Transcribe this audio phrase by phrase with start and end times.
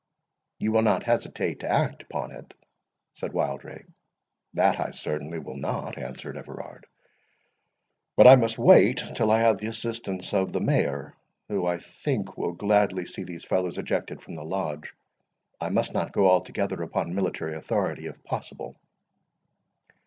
[0.57, 2.55] "You will not hesitate to act upon it?"
[3.13, 3.85] said Wildrake.
[4.55, 6.87] "That I certainly will not," answered Everard;
[8.15, 11.13] "but I must wait till I have the assistance of the Mayor,
[11.49, 14.91] who, I think, will gladly see these fellows ejected from the Lodge.
[15.59, 18.77] I must not go altogether upon military authority, if possible."